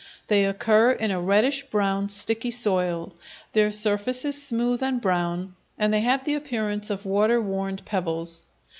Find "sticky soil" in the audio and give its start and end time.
2.09-3.13